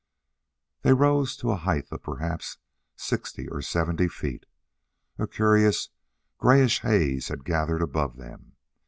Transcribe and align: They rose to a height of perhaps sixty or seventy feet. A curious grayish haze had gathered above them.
They 0.81 0.93
rose 0.93 1.37
to 1.37 1.51
a 1.51 1.55
height 1.57 1.87
of 1.91 2.01
perhaps 2.01 2.57
sixty 2.95 3.47
or 3.47 3.61
seventy 3.61 4.07
feet. 4.07 4.47
A 5.19 5.27
curious 5.27 5.89
grayish 6.39 6.81
haze 6.81 7.27
had 7.27 7.45
gathered 7.45 7.83
above 7.83 8.17
them. 8.17 8.53